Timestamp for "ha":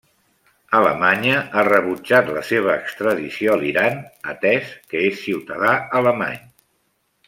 1.59-1.65